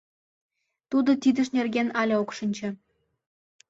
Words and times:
Тудо 0.89 1.11
тидыж 1.21 1.47
нерген 1.57 1.87
але 2.01 2.13
ок 2.23 2.29
шинче. 2.37 2.69